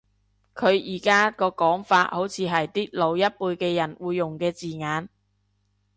[0.55, 5.07] 佢而家個講法好似係啲老一輩嘅人會用嘅字眼